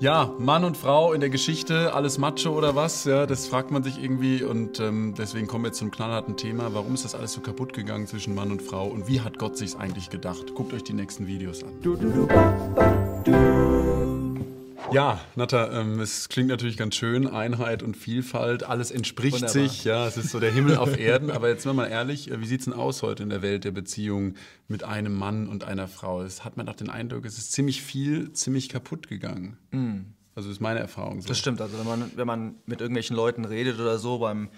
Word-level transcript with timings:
Ja, 0.00 0.32
Mann 0.38 0.62
und 0.62 0.76
Frau 0.76 1.12
in 1.12 1.18
der 1.18 1.28
Geschichte, 1.28 1.92
alles 1.92 2.18
Macho 2.18 2.50
oder 2.50 2.76
was? 2.76 3.04
Ja, 3.04 3.26
das 3.26 3.48
fragt 3.48 3.72
man 3.72 3.82
sich 3.82 4.00
irgendwie 4.00 4.44
und 4.44 4.78
ähm, 4.78 5.14
deswegen 5.18 5.48
kommen 5.48 5.64
wir 5.64 5.72
zum 5.72 5.90
knallharten 5.90 6.36
Thema. 6.36 6.72
Warum 6.72 6.94
ist 6.94 7.04
das 7.04 7.16
alles 7.16 7.32
so 7.32 7.40
kaputt 7.40 7.72
gegangen 7.72 8.06
zwischen 8.06 8.32
Mann 8.32 8.52
und 8.52 8.62
Frau 8.62 8.86
und 8.86 9.08
wie 9.08 9.20
hat 9.20 9.38
Gott 9.38 9.56
sich's 9.56 9.74
eigentlich 9.74 10.08
gedacht? 10.08 10.54
Guckt 10.54 10.72
euch 10.72 10.84
die 10.84 10.92
nächsten 10.92 11.26
Videos 11.26 11.64
an. 11.64 11.70
Du, 11.82 11.96
du, 11.96 12.10
du, 12.10 12.28
ja, 14.92 15.20
Natta, 15.36 15.80
ähm, 15.80 16.00
es 16.00 16.28
klingt 16.28 16.48
natürlich 16.48 16.76
ganz 16.76 16.96
schön, 16.96 17.26
Einheit 17.26 17.82
und 17.82 17.96
Vielfalt, 17.96 18.62
alles 18.62 18.90
entspricht 18.90 19.34
Wunderbar. 19.34 19.52
sich, 19.52 19.84
ja, 19.84 20.06
es 20.06 20.16
ist 20.16 20.30
so 20.30 20.40
der 20.40 20.50
Himmel 20.50 20.76
auf 20.76 20.98
Erden, 20.98 21.30
aber 21.30 21.48
jetzt 21.48 21.64
mal 21.66 21.72
mal 21.72 21.86
ehrlich, 21.86 22.30
äh, 22.30 22.40
wie 22.40 22.46
sieht's 22.46 22.64
denn 22.64 22.74
aus 22.74 23.02
heute 23.02 23.22
in 23.22 23.30
der 23.30 23.42
Welt 23.42 23.64
der 23.64 23.70
Beziehung 23.70 24.34
mit 24.66 24.84
einem 24.84 25.14
Mann 25.14 25.48
und 25.48 25.64
einer 25.64 25.88
Frau? 25.88 26.22
Es 26.22 26.44
hat 26.44 26.56
man 26.56 26.66
doch 26.66 26.76
den 26.76 26.90
Eindruck, 26.90 27.24
es 27.24 27.38
ist 27.38 27.52
ziemlich 27.52 27.82
viel, 27.82 28.32
ziemlich 28.32 28.68
kaputt 28.68 29.08
gegangen. 29.08 29.56
Mm. 29.70 30.14
Also 30.34 30.50
ist 30.50 30.60
meine 30.60 30.78
Erfahrung 30.78 31.20
so. 31.20 31.28
Das 31.28 31.38
stimmt, 31.38 31.60
also 31.60 31.78
wenn 31.78 31.86
man, 31.86 32.12
wenn 32.14 32.26
man 32.26 32.54
mit 32.64 32.80
irgendwelchen 32.80 33.16
Leuten 33.16 33.44
redet 33.44 33.80
oder 33.80 33.98
so 33.98 34.18
beim 34.18 34.50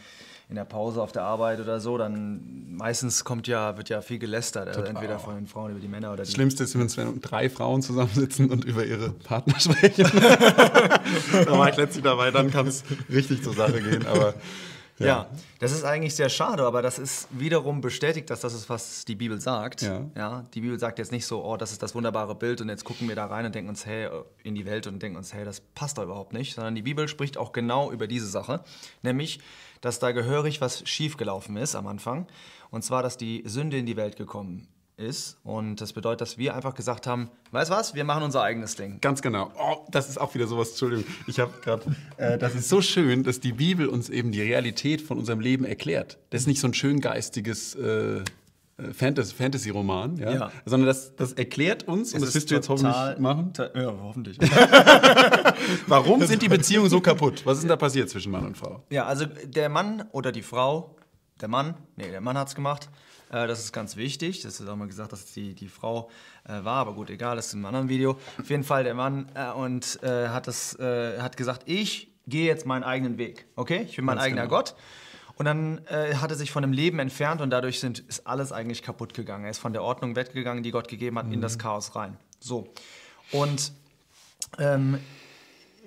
in 0.51 0.57
der 0.57 0.65
Pause 0.65 1.01
auf 1.01 1.13
der 1.13 1.23
Arbeit 1.23 1.61
oder 1.61 1.79
so, 1.79 1.97
dann 1.97 2.75
meistens 2.77 3.25
kommt 3.25 3.47
ja, 3.47 3.77
wird 3.77 3.89
ja 3.89 4.03
viel 4.03 4.19
gelästert, 4.19 4.69
also 4.69 4.83
entweder 4.83 5.19
von 5.19 5.37
den 5.37 5.47
Frauen 5.47 5.71
über 5.71 5.81
die 5.81 5.89
Männer 5.89 6.13
oder 6.13 6.25
die. 6.25 6.33
Schlimmste 6.33 6.65
ist, 6.65 6.77
wenn 6.77 7.21
drei 7.21 7.49
Frauen 7.49 7.83
zusammensitzen 7.83 8.51
und 8.51 8.65
über 8.65 8.85
ihre 8.85 9.11
Partner 9.11 9.59
sprechen. 9.61 10.11
da 10.13 11.59
war 11.59 11.69
ich 11.69 11.77
letztlich 11.77 12.03
dabei, 12.03 12.33
dann 12.33 12.51
kann 12.51 12.67
es 12.67 12.83
richtig 13.09 13.43
zur 13.43 13.55
Sache 13.55 13.81
gehen, 13.81 14.07
aber. 14.07 14.35
Ja. 15.01 15.07
ja. 15.07 15.31
das 15.59 15.73
ist 15.73 15.83
eigentlich 15.83 16.15
sehr 16.15 16.29
schade, 16.29 16.65
aber 16.65 16.83
das 16.83 16.99
ist 16.99 17.27
wiederum 17.31 17.81
bestätigt, 17.81 18.29
dass 18.29 18.41
das 18.41 18.53
ist, 18.53 18.69
was 18.69 19.05
die 19.07 19.17
Bibel 19.17 19.41
sagt. 19.41 19.83
Ja. 19.83 20.07
ja. 20.15 20.47
Die 20.55 20.61
Bibel 20.61 20.79
sagt 20.79 20.99
jetzt 20.99 21.11
nicht 21.11 21.27
so, 21.27 21.43
oh, 21.43 21.57
das 21.57 21.73
ist 21.73 21.83
das 21.83 21.95
wunderbare 21.95 22.35
Bild 22.35 22.61
und 22.61 22.69
jetzt 22.69 22.85
gucken 22.85 23.09
wir 23.09 23.17
da 23.17 23.27
rein 23.27 23.47
und 23.47 23.55
denken 23.55 23.71
uns, 23.71 23.87
hey, 23.87 24.09
in 24.45 24.55
die 24.55 24.67
Welt 24.67 24.87
und 24.87 25.03
denken 25.03 25.17
uns, 25.17 25.33
hey, 25.33 25.45
das 25.45 25.61
passt 25.61 25.99
da 25.99 26.03
überhaupt 26.03 26.35
nicht, 26.35 26.55
sondern 26.55 26.75
die 26.75 26.83
Bibel 26.83 27.09
spricht 27.09 27.39
auch 27.39 27.53
genau 27.53 27.91
über 27.91 28.07
diese 28.07 28.27
Sache, 28.27 28.63
nämlich, 29.03 29.41
dass 29.81 29.99
da 29.99 30.13
gehörig 30.13 30.61
was 30.61 30.87
schiefgelaufen 30.87 31.57
ist 31.57 31.75
am 31.75 31.87
Anfang. 31.87 32.27
Und 32.71 32.85
zwar, 32.85 33.03
dass 33.03 33.17
die 33.17 33.43
Sünde 33.47 33.79
in 33.79 33.87
die 33.87 33.97
Welt 33.97 34.17
gekommen 34.17 34.69
ist. 35.01 35.39
Und 35.43 35.81
das 35.81 35.93
bedeutet, 35.93 36.21
dass 36.21 36.39
wir 36.39 36.55
einfach 36.55 36.75
gesagt 36.75 37.07
haben, 37.07 37.31
weißt 37.51 37.71
du 37.71 37.75
was, 37.75 37.95
wir 37.95 38.05
machen 38.05 38.23
unser 38.23 38.43
eigenes 38.43 38.77
Ding. 38.77 39.01
Ganz 39.01 39.23
genau. 39.23 39.51
Oh, 39.59 39.87
das 39.91 40.09
ist 40.09 40.21
auch 40.21 40.35
wieder 40.35 40.47
sowas, 40.47 40.71
Entschuldigung. 40.71 41.05
Ich 41.27 41.41
habe 41.41 41.53
gerade, 41.63 41.85
äh, 42.17 42.39
das 42.39 42.55
ist 42.55 42.69
so 42.69 42.81
schön, 42.81 43.25
dass 43.25 43.41
die 43.41 43.53
Bibel 43.53 43.87
uns 43.87 44.09
eben 44.09 44.33
die 44.33 44.43
Realität 44.43 45.01
von 45.01 45.19
unserem 45.19 45.41
Leben 45.41 45.65
erklärt. 45.65 46.19
Das 46.31 46.43
ist 46.43 46.47
nicht 46.47 46.61
so 46.61 46.69
ein 46.69 46.75
schön 46.75 47.01
geistiges 47.01 47.75
äh, 47.75 48.19
äh 48.19 48.23
Fantasy-Roman, 48.93 50.19
ja? 50.19 50.33
ja? 50.33 50.53
sondern 50.65 50.87
das, 50.87 51.17
das 51.17 51.33
erklärt 51.33 51.89
uns, 51.89 52.09
es 52.09 52.15
und 52.15 52.23
das 52.23 52.35
wirst 52.35 52.51
du 52.51 52.55
jetzt 52.55 52.69
hoffentlich 52.69 53.19
machen. 53.19 53.53
Ja, 53.75 53.95
hoffentlich. 54.03 54.39
Warum 55.87 56.25
sind 56.27 56.43
die 56.43 56.49
Beziehungen 56.49 56.91
so 56.91 57.01
kaputt? 57.01 57.43
Was 57.45 57.59
ist 57.59 57.63
denn 57.63 57.69
da 57.69 57.77
passiert 57.77 58.11
zwischen 58.11 58.33
Mann 58.33 58.47
und 58.47 58.57
Frau? 58.57 58.83
Ja, 58.91 59.07
also 59.07 59.25
der 59.27 59.69
Mann 59.69 60.05
oder 60.13 60.33
die 60.33 60.43
Frau, 60.43 60.97
der 61.41 61.49
Mann, 61.49 61.75
nee, 61.97 62.11
der 62.11 62.21
Mann 62.21 62.37
hat 62.37 62.49
es 62.49 62.55
gemacht, 62.55 62.89
äh, 63.31 63.47
das 63.47 63.61
ist 63.61 63.73
ganz 63.73 63.97
wichtig. 63.97 64.43
Das 64.43 64.61
ist 64.61 64.69
auch 64.69 64.77
mal 64.77 64.89
gesagt, 64.89 65.13
dass 65.13 65.25
es 65.25 65.33
die, 65.33 65.55
die 65.55 65.69
Frau 65.69 66.11
äh, 66.45 66.65
war, 66.65 66.77
aber 66.77 66.95
gut, 66.95 67.11
egal, 67.11 67.37
das 67.37 67.49
ist 67.49 67.55
in 67.55 67.61
einem 67.61 67.67
anderen 67.67 67.89
Video. 67.89 68.19
Auf 68.39 68.51
jeden 68.51 68.65
Fall 68.65 68.85
der 68.85 68.95
Mann 68.95 69.31
äh, 69.35 69.51
und 69.51 70.03
äh, 70.03 70.29
hat, 70.29 70.47
das, 70.47 70.79
äh, 70.79 71.21
hat 71.21 71.37
gesagt, 71.37 71.63
ich 71.67 72.13
gehe 72.27 72.47
jetzt 72.47 72.67
meinen 72.67 72.85
eigenen 72.85 73.19
Weg. 73.19 73.47
Okay, 73.57 73.87
ich 73.89 73.97
bin 73.97 74.05
mein 74.05 74.17
ganz 74.17 74.27
eigener 74.27 74.43
genau. 74.43 74.57
Gott. 74.57 74.75
Und 75.37 75.47
dann 75.47 75.81
äh, 75.87 76.17
hat 76.17 76.31
er 76.31 76.37
sich 76.37 76.51
von 76.51 76.63
dem 76.63 76.73
Leben 76.73 76.99
entfernt 76.99 77.41
und 77.41 77.49
dadurch 77.49 77.81
sind, 77.81 78.01
ist 78.01 78.27
alles 78.27 78.53
eigentlich 78.53 78.83
kaputt 78.83 79.15
gegangen. 79.15 79.45
Er 79.45 79.51
ist 79.51 79.59
von 79.59 79.73
der 79.73 79.83
Ordnung 79.83 80.15
weggegangen, 80.15 80.63
die 80.63 80.71
Gott 80.71 80.87
gegeben 80.87 81.19
hat, 81.19 81.27
mhm. 81.27 81.33
in 81.33 81.41
das 81.41 81.55
mhm. 81.55 81.61
Chaos 81.61 81.97
rein. 81.97 82.19
So. 82.41 82.69
Und 83.33 83.73
ähm, 84.59 84.99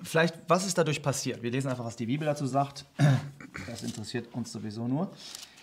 vielleicht, 0.02 0.34
was 0.48 0.66
ist 0.66 0.76
dadurch 0.76 1.02
passiert? 1.02 1.42
Wir 1.42 1.52
lesen 1.52 1.68
einfach, 1.68 1.84
was 1.84 1.94
die 1.94 2.06
Bibel 2.06 2.26
dazu 2.26 2.46
sagt. 2.46 2.84
Das 3.66 3.82
interessiert 3.82 4.32
uns 4.34 4.52
sowieso 4.52 4.88
nur. 4.88 5.10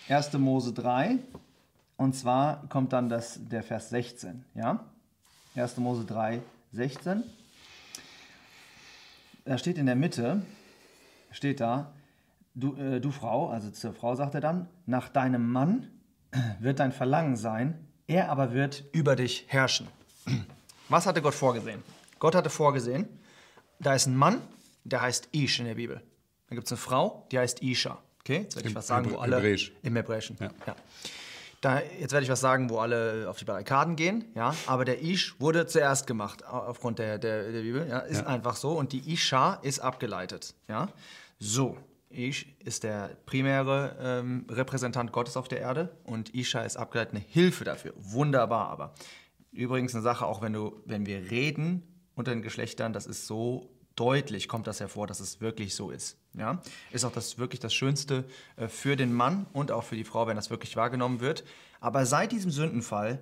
1. 0.08 0.34
Mose 0.34 0.74
3, 0.74 1.20
und 1.98 2.16
zwar 2.16 2.68
kommt 2.70 2.94
dann 2.94 3.10
das, 3.10 3.40
der 3.40 3.64
Vers 3.64 3.90
16. 3.90 4.44
Ja? 4.56 4.84
1. 5.56 5.78
Mose 5.78 6.06
3, 6.06 6.42
16. 6.74 7.24
Da 9.46 9.58
steht 9.58 9.78
in 9.78 9.86
der 9.86 9.96
Mitte, 9.96 10.42
steht 11.32 11.60
da, 11.60 11.92
du, 12.56 12.76
äh, 12.76 13.00
du 13.00 13.12
Frau, 13.12 13.50
also 13.50 13.70
zur 13.72 13.94
Frau 13.94 14.16
sagt 14.16 14.36
er 14.36 14.42
dann, 14.42 14.68
nach 14.86 15.10
deinem 15.10 15.52
Mann 15.52 15.88
wird 16.60 16.80
dein 16.80 16.92
Verlangen 16.92 17.36
sein, 17.36 17.88
er 18.08 18.30
aber 18.30 18.54
wird 18.54 18.84
über 18.92 19.16
dich 19.16 19.46
herrschen. 19.48 19.88
Was 20.90 21.06
hatte 21.06 21.22
Gott 21.22 21.34
vorgesehen? 21.34 21.82
Gott 22.20 22.36
hatte 22.36 22.50
vorgesehen, 22.50 23.08
da 23.80 23.96
ist 23.96 24.08
ein 24.08 24.16
Mann, 24.16 24.42
der 24.84 25.02
heißt 25.02 25.30
Ish 25.32 25.60
in 25.60 25.66
der 25.66 25.76
Bibel. 25.76 26.02
Dann 26.52 26.58
gibt 26.58 26.68
es 26.68 26.74
eine 26.74 26.80
Frau, 26.80 27.26
die 27.32 27.40
heißt 27.40 27.64
Isha. 27.64 27.98
Okay, 28.20 28.40
jetzt 28.40 28.58
werde 28.58 28.68
ich 28.68 28.74
Im, 28.74 28.78
was 28.78 28.88
sagen, 28.88 29.10
wo 29.10 29.20
alle. 29.20 29.38
Hebräisch. 29.38 29.72
Im 29.84 29.96
Hebräischen. 29.96 30.36
Ja. 30.38 30.50
ja. 30.68 30.76
Da, 31.62 31.82
jetzt 31.98 32.12
werde 32.12 32.26
ich 32.26 32.30
was 32.30 32.42
sagen, 32.42 32.70
wo 32.70 32.80
alle 32.80 33.30
auf 33.30 33.38
die 33.38 33.46
Barrikaden 33.46 33.96
gehen, 33.96 34.26
ja. 34.36 34.54
Aber 34.66 34.84
der 34.84 35.02
Ish 35.02 35.40
wurde 35.40 35.66
zuerst 35.66 36.08
gemacht, 36.08 36.46
aufgrund 36.46 37.00
der, 37.00 37.20
der, 37.20 37.54
der 37.54 37.62
Bibel, 37.62 37.88
ja. 37.88 38.00
Ist 38.00 38.24
ja. 38.24 38.28
einfach 38.28 38.58
so. 38.58 38.72
Und 38.72 38.92
die 38.92 39.14
Isha 39.14 39.60
ist 39.62 39.80
abgeleitet, 39.80 40.54
ja. 40.68 40.90
So. 41.40 41.78
Ish 42.10 42.48
ist 42.60 42.84
der 42.84 43.12
primäre 43.26 43.96
ähm, 44.02 44.46
Repräsentant 44.50 45.14
Gottes 45.14 45.38
auf 45.38 45.48
der 45.48 45.62
Erde 45.62 45.96
und 46.04 46.36
Isha 46.36 46.64
ist 46.64 46.76
abgeleitet 46.76 47.14
eine 47.14 47.24
Hilfe 47.24 47.64
dafür. 47.64 47.94
Wunderbar, 47.96 48.68
aber 48.68 48.94
übrigens 49.54 49.96
eine 49.96 50.04
Sache, 50.04 50.26
auch 50.26 50.42
wenn 50.42 50.52
du, 50.52 50.82
wenn 50.84 51.06
wir 51.06 51.32
reden 51.32 51.84
unter 52.14 52.32
den 52.32 52.42
Geschlechtern, 52.42 52.92
das 52.92 53.06
ist 53.06 53.26
so 53.26 53.70
deutlich 54.02 54.48
kommt 54.48 54.66
das 54.66 54.80
hervor, 54.80 55.06
dass 55.06 55.20
es 55.20 55.42
wirklich 55.42 55.76
so 55.76 55.92
ist. 55.92 56.18
Ja? 56.34 56.60
Ist 56.90 57.06
auch 57.06 57.12
das 57.12 57.38
wirklich 57.38 57.60
das 57.60 57.72
Schönste 57.72 58.26
äh, 58.56 58.68
für 58.68 58.96
den 58.96 59.14
Mann 59.14 59.46
und 59.54 59.72
auch 59.72 59.84
für 59.84 59.96
die 59.96 60.04
Frau, 60.04 60.26
wenn 60.26 60.36
das 60.36 60.50
wirklich 60.50 60.76
wahrgenommen 60.76 61.20
wird. 61.20 61.44
Aber 61.80 62.08
seit 62.08 62.32
diesem 62.32 62.50
Sündenfall 62.50 63.20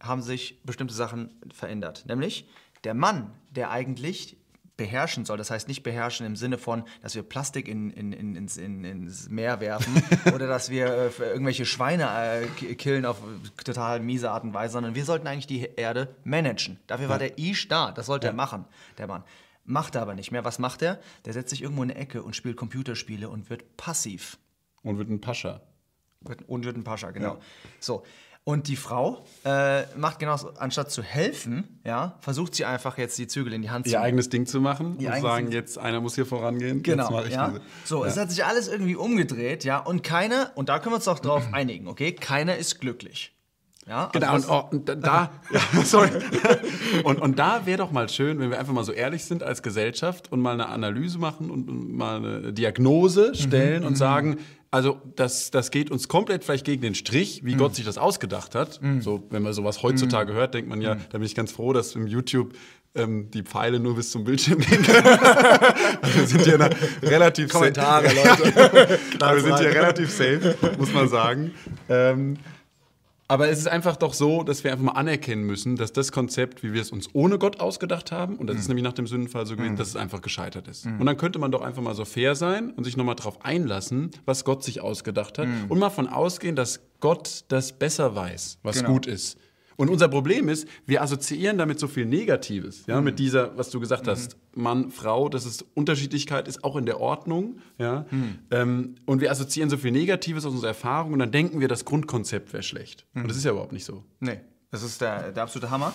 haben 0.00 0.22
sich 0.22 0.62
bestimmte 0.62 0.94
Sachen 0.94 1.34
verändert. 1.52 2.04
Nämlich 2.06 2.48
der 2.84 2.94
Mann, 2.94 3.32
der 3.50 3.70
eigentlich 3.70 4.38
beherrschen 4.78 5.26
soll. 5.26 5.36
Das 5.36 5.50
heißt 5.50 5.68
nicht 5.68 5.82
beherrschen 5.82 6.26
im 6.26 6.36
Sinne 6.36 6.56
von, 6.56 6.84
dass 7.02 7.14
wir 7.14 7.22
Plastik 7.22 7.68
in, 7.68 7.90
in, 7.90 8.12
in, 8.12 8.34
ins, 8.34 8.56
ins, 8.56 9.28
Meer 9.28 9.60
werfen 9.60 10.02
oder 10.34 10.48
dass 10.48 10.70
wir 10.70 10.86
äh, 10.86 11.22
irgendwelche 11.22 11.66
Schweine 11.66 12.08
äh, 12.08 12.74
killen 12.74 13.04
auf 13.04 13.18
total 13.62 14.00
miese 14.00 14.30
Art 14.30 14.42
und 14.42 14.54
Weise, 14.54 14.72
sondern 14.72 14.94
wir 14.94 15.04
sollten 15.04 15.26
eigentlich 15.26 15.46
die 15.46 15.68
Erde 15.76 16.16
managen. 16.24 16.80
Dafür 16.86 17.08
war 17.10 17.18
der 17.18 17.38
Ish 17.38 17.68
da, 17.68 17.92
das 17.92 18.06
sollte 18.06 18.26
ja. 18.26 18.32
er 18.32 18.36
machen, 18.36 18.64
der 18.98 19.06
Mann. 19.06 19.22
Macht 19.64 19.94
er 19.94 20.02
aber 20.02 20.14
nicht 20.14 20.30
mehr. 20.30 20.44
Was 20.44 20.58
macht 20.58 20.82
er? 20.82 21.00
Der 21.24 21.32
setzt 21.32 21.50
sich 21.50 21.62
irgendwo 21.62 21.82
in 21.82 21.90
eine 21.90 21.98
Ecke 21.98 22.22
und 22.22 22.36
spielt 22.36 22.56
Computerspiele 22.56 23.28
und 23.28 23.50
wird 23.50 23.76
passiv. 23.76 24.38
Und 24.82 24.98
wird 24.98 25.08
ein 25.08 25.20
Pascha. 25.20 25.62
Und 26.46 26.64
wird 26.64 26.76
ein 26.76 26.84
Pascha, 26.84 27.10
genau. 27.10 27.34
Ja. 27.34 27.40
So. 27.80 28.02
Und 28.46 28.68
die 28.68 28.76
Frau 28.76 29.24
äh, 29.46 29.84
macht 29.96 30.18
genauso, 30.18 30.50
anstatt 30.50 30.90
zu 30.90 31.02
helfen, 31.02 31.80
ja, 31.82 32.18
versucht 32.20 32.54
sie 32.54 32.66
einfach 32.66 32.98
jetzt 32.98 33.18
die 33.18 33.26
Zügel 33.26 33.54
in 33.54 33.62
die 33.62 33.70
Hand 33.70 33.86
zu 33.86 33.92
nehmen. 33.92 34.02
Ihr 34.02 34.06
eigenes 34.06 34.28
Ding 34.28 34.44
zu 34.44 34.60
machen 34.60 34.98
Ihr 35.00 35.10
und 35.10 35.22
sagen, 35.22 35.50
jetzt 35.50 35.78
einer 35.78 36.02
muss 36.02 36.14
hier 36.14 36.26
vorangehen. 36.26 36.82
Genau, 36.82 37.22
ja. 37.22 37.48
Diese. 37.48 37.62
So, 37.86 38.04
ja. 38.04 38.10
es 38.10 38.18
hat 38.18 38.30
sich 38.30 38.44
alles 38.44 38.68
irgendwie 38.68 38.96
umgedreht, 38.96 39.64
ja, 39.64 39.78
und 39.78 40.02
keiner, 40.02 40.52
und 40.56 40.68
da 40.68 40.78
können 40.78 40.92
wir 40.92 40.96
uns 40.96 41.06
doch 41.06 41.20
drauf 41.20 41.48
einigen, 41.52 41.88
okay, 41.88 42.12
keiner 42.12 42.56
ist 42.56 42.80
glücklich. 42.80 43.33
Ja, 43.86 44.08
genau, 44.12 44.32
also 44.32 44.68
und, 44.70 44.88
und, 44.88 45.04
da, 45.04 45.30
ja, 45.52 45.82
sorry. 45.82 46.08
und, 47.04 47.20
und 47.20 47.38
da 47.38 47.66
wäre 47.66 47.78
doch 47.78 47.92
mal 47.92 48.08
schön, 48.08 48.38
wenn 48.38 48.50
wir 48.50 48.58
einfach 48.58 48.72
mal 48.72 48.84
so 48.84 48.92
ehrlich 48.92 49.24
sind 49.24 49.42
als 49.42 49.62
Gesellschaft 49.62 50.32
und 50.32 50.40
mal 50.40 50.52
eine 50.52 50.68
Analyse 50.68 51.18
machen 51.18 51.50
und 51.50 51.94
mal 51.94 52.16
eine 52.16 52.52
Diagnose 52.52 53.28
mhm, 53.28 53.34
stellen 53.34 53.82
mhm, 53.82 53.88
und 53.88 53.96
sagen, 53.96 54.38
also 54.70 55.00
das, 55.16 55.50
das 55.50 55.70
geht 55.70 55.90
uns 55.90 56.08
komplett 56.08 56.44
vielleicht 56.44 56.64
gegen 56.64 56.80
den 56.80 56.94
Strich, 56.94 57.42
wie 57.44 57.54
mhm. 57.54 57.58
Gott 57.58 57.74
sich 57.74 57.84
das 57.84 57.98
ausgedacht 57.98 58.54
hat. 58.54 58.80
Mhm. 58.80 59.02
So, 59.02 59.22
wenn 59.30 59.42
man 59.42 59.52
sowas 59.52 59.82
heutzutage 59.82 60.32
mhm. 60.32 60.36
hört, 60.36 60.54
denkt 60.54 60.68
man 60.68 60.80
ja, 60.80 60.94
mhm. 60.94 61.00
da 61.10 61.18
bin 61.18 61.26
ich 61.26 61.34
ganz 61.34 61.52
froh, 61.52 61.74
dass 61.74 61.94
im 61.94 62.06
YouTube 62.06 62.54
ähm, 62.94 63.30
die 63.30 63.42
Pfeile 63.42 63.80
nur 63.80 63.96
bis 63.96 64.10
zum 64.10 64.24
Bildschirm 64.24 64.60
gehen 64.60 64.82
können. 64.82 65.06
also 65.06 66.18
wir 66.20 66.26
sind 66.26 66.46
ja 66.46 66.70
relativ 67.02 67.52
Kommentare, 67.52 68.06
Leute. 68.06 68.54
wir 68.54 69.40
sind 69.42 69.58
hier 69.58 69.74
relativ 69.74 70.10
safe, 70.10 70.56
muss 70.78 70.92
man 70.92 71.08
sagen. 71.08 71.52
Ähm, 71.88 72.38
aber 73.26 73.48
es 73.48 73.58
ist 73.58 73.68
einfach 73.68 73.96
doch 73.96 74.12
so, 74.12 74.42
dass 74.42 74.64
wir 74.64 74.72
einfach 74.72 74.84
mal 74.84 74.92
anerkennen 74.92 75.44
müssen, 75.44 75.76
dass 75.76 75.92
das 75.92 76.12
Konzept, 76.12 76.62
wie 76.62 76.72
wir 76.72 76.82
es 76.82 76.90
uns 76.90 77.08
ohne 77.14 77.38
Gott 77.38 77.60
ausgedacht 77.60 78.12
haben, 78.12 78.36
und 78.36 78.48
das 78.48 78.54
mhm. 78.54 78.60
ist 78.60 78.68
nämlich 78.68 78.84
nach 78.84 78.92
dem 78.92 79.06
Sündenfall 79.06 79.46
so 79.46 79.56
gewesen, 79.56 79.72
mhm. 79.72 79.76
dass 79.76 79.88
es 79.88 79.96
einfach 79.96 80.20
gescheitert 80.20 80.68
ist. 80.68 80.86
Mhm. 80.86 81.00
Und 81.00 81.06
dann 81.06 81.16
könnte 81.16 81.38
man 81.38 81.50
doch 81.50 81.62
einfach 81.62 81.82
mal 81.82 81.94
so 81.94 82.04
fair 82.04 82.34
sein 82.34 82.70
und 82.70 82.84
sich 82.84 82.96
nochmal 82.96 83.14
darauf 83.14 83.44
einlassen, 83.44 84.10
was 84.26 84.44
Gott 84.44 84.62
sich 84.62 84.80
ausgedacht 84.80 85.38
hat 85.38 85.48
mhm. 85.48 85.66
und 85.68 85.78
mal 85.78 85.90
von 85.90 86.08
ausgehen, 86.08 86.54
dass 86.54 86.80
Gott 87.00 87.44
das 87.48 87.72
besser 87.72 88.14
weiß, 88.14 88.58
was 88.62 88.76
genau. 88.76 88.90
gut 88.92 89.06
ist. 89.06 89.38
Und 89.76 89.88
unser 89.88 90.08
Problem 90.08 90.48
ist, 90.48 90.68
wir 90.86 91.02
assoziieren 91.02 91.58
damit 91.58 91.78
so 91.78 91.88
viel 91.88 92.06
Negatives. 92.06 92.86
Ja, 92.86 92.98
mhm. 92.98 93.04
mit 93.04 93.18
dieser, 93.18 93.56
was 93.56 93.70
du 93.70 93.80
gesagt 93.80 94.06
mhm. 94.06 94.10
hast, 94.10 94.36
Mann, 94.54 94.90
Frau, 94.90 95.28
dass 95.28 95.44
es 95.44 95.62
Unterschiedlichkeit 95.74 96.48
ist, 96.48 96.64
auch 96.64 96.76
in 96.76 96.86
der 96.86 97.00
Ordnung. 97.00 97.58
Ja, 97.78 98.06
mhm. 98.10 98.38
ähm, 98.50 98.94
und 99.06 99.20
wir 99.20 99.30
assoziieren 99.30 99.70
so 99.70 99.76
viel 99.76 99.90
Negatives 99.90 100.44
aus 100.44 100.52
unserer 100.52 100.68
Erfahrung 100.68 101.12
und 101.12 101.18
dann 101.18 101.32
denken 101.32 101.60
wir, 101.60 101.68
das 101.68 101.84
Grundkonzept 101.84 102.52
wäre 102.52 102.62
schlecht. 102.62 103.06
Und 103.14 103.24
das 103.24 103.32
mhm. 103.32 103.38
ist 103.38 103.44
ja 103.44 103.50
überhaupt 103.52 103.72
nicht 103.72 103.84
so. 103.84 104.04
Nee, 104.20 104.40
das 104.70 104.82
ist 104.82 105.00
der, 105.00 105.32
der 105.32 105.42
absolute 105.42 105.70
Hammer. 105.70 105.94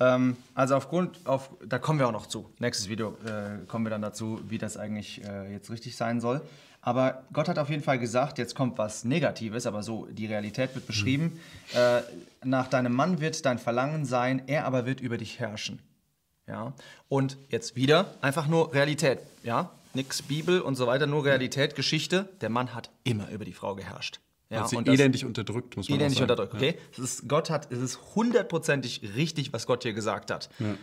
Ähm, 0.00 0.36
also 0.54 0.76
aufgrund, 0.76 1.26
auf, 1.26 1.50
da 1.66 1.78
kommen 1.78 1.98
wir 1.98 2.06
auch 2.06 2.12
noch 2.12 2.26
zu. 2.26 2.48
Nächstes 2.58 2.88
Video 2.88 3.16
äh, 3.24 3.66
kommen 3.66 3.84
wir 3.84 3.90
dann 3.90 4.02
dazu, 4.02 4.40
wie 4.48 4.58
das 4.58 4.76
eigentlich 4.76 5.24
äh, 5.24 5.52
jetzt 5.52 5.70
richtig 5.70 5.96
sein 5.96 6.20
soll. 6.20 6.40
Aber 6.80 7.24
Gott 7.32 7.48
hat 7.48 7.58
auf 7.58 7.70
jeden 7.70 7.82
Fall 7.82 7.98
gesagt, 7.98 8.38
jetzt 8.38 8.54
kommt 8.54 8.78
was 8.78 9.04
Negatives, 9.04 9.66
aber 9.66 9.82
so 9.82 10.06
die 10.06 10.26
Realität 10.26 10.74
wird 10.74 10.86
beschrieben. 10.86 11.40
Mhm. 11.72 11.78
Äh, 11.78 12.02
nach 12.44 12.68
deinem 12.68 12.92
Mann 12.92 13.20
wird 13.20 13.44
dein 13.44 13.58
Verlangen 13.58 14.04
sein, 14.04 14.42
er 14.46 14.64
aber 14.64 14.86
wird 14.86 15.00
über 15.00 15.18
dich 15.18 15.40
herrschen. 15.40 15.80
Ja? 16.46 16.72
Und 17.08 17.36
jetzt 17.48 17.76
wieder 17.76 18.14
einfach 18.20 18.46
nur 18.46 18.72
Realität. 18.72 19.18
Ja? 19.42 19.70
Nix 19.94 20.22
Bibel 20.22 20.60
und 20.60 20.76
so 20.76 20.86
weiter, 20.86 21.06
nur 21.06 21.24
Realität, 21.24 21.74
Geschichte. 21.74 22.28
Der 22.40 22.50
Mann 22.50 22.74
hat 22.74 22.90
immer 23.04 23.28
über 23.30 23.44
die 23.44 23.52
Frau 23.52 23.74
geherrscht. 23.74 24.20
Ja, 24.50 24.62
und 24.62 24.68
sie 24.68 24.76
und 24.76 24.88
elendig 24.88 25.24
unterdrückt, 25.24 25.76
muss 25.76 25.88
man 25.88 25.98
elendig 25.98 26.18
sagen. 26.18 26.30
unterdrückt, 26.30 26.54
okay? 26.54 26.78
Ja. 26.96 27.04
Ist, 27.04 27.28
Gott 27.28 27.50
hat, 27.50 27.70
es 27.70 27.80
ist 27.80 27.98
hundertprozentig 28.14 29.02
richtig, 29.14 29.52
was 29.52 29.66
Gott 29.66 29.82
hier 29.82 29.92
gesagt 29.92 30.30
hat. 30.30 30.48
Ja. 30.58 30.74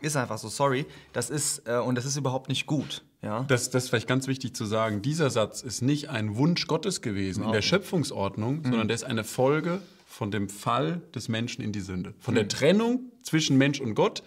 Ist 0.00 0.16
einfach 0.16 0.38
so, 0.38 0.48
sorry. 0.48 0.86
Das 1.12 1.28
ist, 1.28 1.66
äh, 1.66 1.76
und 1.76 1.96
das 1.96 2.04
ist 2.04 2.16
überhaupt 2.16 2.48
nicht 2.48 2.66
gut. 2.66 3.02
Ja? 3.20 3.44
Das, 3.48 3.70
das 3.70 3.84
ist 3.84 3.88
vielleicht 3.90 4.08
ganz 4.08 4.28
wichtig 4.28 4.54
zu 4.54 4.64
sagen. 4.64 5.02
Dieser 5.02 5.30
Satz 5.30 5.62
ist 5.62 5.82
nicht 5.82 6.08
ein 6.08 6.36
Wunsch 6.36 6.66
Gottes 6.66 7.02
gewesen 7.02 7.44
in 7.44 7.52
der 7.52 7.62
Schöpfungsordnung, 7.62 8.58
mhm. 8.58 8.64
sondern 8.64 8.88
der 8.88 8.94
ist 8.94 9.04
eine 9.04 9.24
Folge 9.24 9.82
von 10.06 10.30
dem 10.30 10.48
Fall 10.48 11.02
des 11.14 11.28
Menschen 11.28 11.62
in 11.62 11.72
die 11.72 11.80
Sünde. 11.80 12.14
Von 12.20 12.34
mhm. 12.34 12.36
der 12.36 12.48
Trennung 12.48 13.12
zwischen 13.22 13.58
Mensch 13.58 13.80
und 13.80 13.94
Gott. 13.94 14.22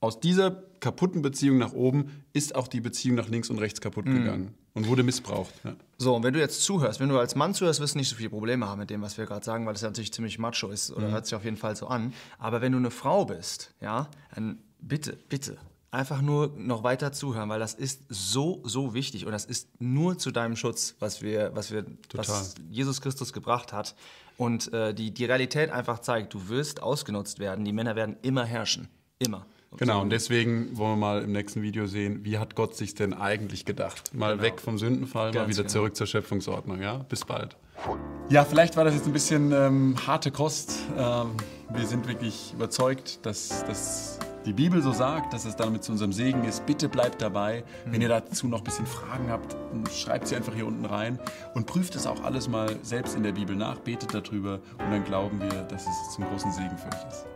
Aus 0.00 0.18
dieser 0.18 0.62
kaputten 0.80 1.22
Beziehung 1.22 1.58
nach 1.58 1.72
oben 1.72 2.24
ist 2.32 2.54
auch 2.54 2.68
die 2.68 2.80
Beziehung 2.80 3.16
nach 3.16 3.28
links 3.28 3.50
und 3.50 3.58
rechts 3.58 3.80
kaputt 3.80 4.06
mhm. 4.06 4.14
gegangen 4.14 4.54
und 4.74 4.88
wurde 4.88 5.02
missbraucht. 5.02 5.52
Ja. 5.64 5.74
So, 5.98 6.14
und 6.16 6.22
wenn 6.22 6.32
du 6.32 6.40
jetzt 6.40 6.62
zuhörst, 6.62 7.00
wenn 7.00 7.08
du 7.08 7.18
als 7.18 7.34
Mann 7.34 7.54
zuhörst, 7.54 7.80
wirst 7.80 7.94
du 7.94 7.98
nicht 7.98 8.08
so 8.08 8.16
viele 8.16 8.30
Probleme 8.30 8.66
haben 8.66 8.78
mit 8.78 8.90
dem, 8.90 9.02
was 9.02 9.18
wir 9.18 9.26
gerade 9.26 9.44
sagen, 9.44 9.66
weil 9.66 9.74
das 9.74 9.82
ja 9.82 9.88
natürlich 9.88 10.12
ziemlich 10.12 10.38
macho 10.38 10.68
ist 10.68 10.90
oder 10.90 11.08
mhm. 11.08 11.12
hört 11.12 11.26
sich 11.26 11.34
auf 11.34 11.44
jeden 11.44 11.56
Fall 11.56 11.76
so 11.76 11.86
an. 11.86 12.12
Aber 12.38 12.60
wenn 12.60 12.72
du 12.72 12.78
eine 12.78 12.90
Frau 12.90 13.24
bist, 13.24 13.74
ja, 13.80 14.08
dann 14.34 14.58
bitte, 14.80 15.18
bitte, 15.28 15.58
einfach 15.90 16.22
nur 16.22 16.52
noch 16.56 16.82
weiter 16.84 17.12
zuhören, 17.12 17.48
weil 17.48 17.58
das 17.58 17.74
ist 17.74 18.02
so, 18.08 18.62
so 18.64 18.94
wichtig 18.94 19.26
und 19.26 19.32
das 19.32 19.44
ist 19.44 19.68
nur 19.80 20.18
zu 20.18 20.30
deinem 20.30 20.56
Schutz, 20.56 20.94
was 21.00 21.20
wir, 21.20 21.50
was 21.54 21.72
wir, 21.72 21.84
was 22.14 22.54
Jesus 22.70 23.00
Christus 23.00 23.32
gebracht 23.32 23.72
hat. 23.72 23.94
Und 24.36 24.72
äh, 24.72 24.94
die, 24.94 25.12
die 25.12 25.26
Realität 25.26 25.70
einfach 25.70 25.98
zeigt, 25.98 26.32
du 26.32 26.48
wirst 26.48 26.82
ausgenutzt 26.82 27.40
werden, 27.40 27.64
die 27.64 27.72
Männer 27.72 27.96
werden 27.96 28.16
immer 28.22 28.44
herrschen. 28.44 28.88
Immer. 29.18 29.44
Genau, 29.76 30.02
und 30.02 30.10
deswegen 30.10 30.76
wollen 30.76 30.92
wir 30.92 30.96
mal 30.96 31.22
im 31.22 31.32
nächsten 31.32 31.62
Video 31.62 31.86
sehen, 31.86 32.24
wie 32.24 32.38
hat 32.38 32.56
Gott 32.56 32.74
sich 32.74 32.94
denn 32.94 33.14
eigentlich 33.14 33.64
gedacht? 33.64 34.12
Mal 34.12 34.32
genau. 34.32 34.42
weg 34.42 34.60
vom 34.60 34.78
Sündenfall, 34.78 35.30
Ganz 35.30 35.44
mal 35.44 35.48
wieder 35.48 35.62
genau. 35.62 35.72
zurück 35.72 35.96
zur 35.96 36.06
Schöpfungsordnung. 36.08 36.82
Ja, 36.82 36.98
bis 37.08 37.24
bald. 37.24 37.56
Ja, 38.28 38.44
vielleicht 38.44 38.76
war 38.76 38.84
das 38.84 38.94
jetzt 38.94 39.06
ein 39.06 39.12
bisschen 39.12 39.52
ähm, 39.52 39.96
harte 40.06 40.32
Kost. 40.32 40.74
Ähm, 40.98 41.30
wir 41.72 41.86
sind 41.86 42.08
wirklich 42.08 42.52
überzeugt, 42.52 43.24
dass, 43.24 43.64
dass 43.64 44.18
die 44.44 44.52
Bibel 44.52 44.82
so 44.82 44.92
sagt, 44.92 45.32
dass 45.32 45.44
es 45.44 45.54
damit 45.54 45.84
zu 45.84 45.92
unserem 45.92 46.12
Segen 46.12 46.44
ist. 46.44 46.66
Bitte 46.66 46.88
bleibt 46.88 47.22
dabei. 47.22 47.62
Mhm. 47.86 47.92
Wenn 47.92 48.02
ihr 48.02 48.08
dazu 48.08 48.48
noch 48.48 48.58
ein 48.58 48.64
bisschen 48.64 48.86
Fragen 48.86 49.30
habt, 49.30 49.56
schreibt 49.92 50.26
sie 50.26 50.36
einfach 50.36 50.54
hier 50.54 50.66
unten 50.66 50.84
rein 50.84 51.18
und 51.54 51.66
prüft 51.66 51.94
es 51.94 52.06
auch 52.06 52.22
alles 52.24 52.48
mal 52.48 52.74
selbst 52.82 53.16
in 53.16 53.22
der 53.22 53.32
Bibel 53.32 53.54
nach, 53.54 53.78
betet 53.78 54.14
darüber 54.14 54.60
und 54.78 54.90
dann 54.90 55.04
glauben 55.04 55.40
wir, 55.40 55.62
dass 55.62 55.86
es 55.86 56.14
zum 56.14 56.24
großen 56.24 56.52
Segen 56.52 56.76
für 56.76 56.88
euch 56.88 57.08
ist. 57.08 57.26